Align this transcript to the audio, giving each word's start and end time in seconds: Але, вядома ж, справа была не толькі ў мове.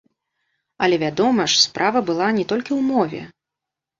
Але, 0.85 0.95
вядома 1.03 1.45
ж, 1.53 1.59
справа 1.65 1.99
была 2.09 2.27
не 2.37 2.45
толькі 2.53 2.71
ў 2.79 2.95
мове. 2.95 3.21